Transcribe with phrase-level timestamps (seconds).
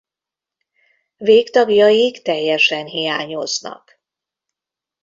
[1.17, 3.99] Végtagjaik teljesen hiányoznak.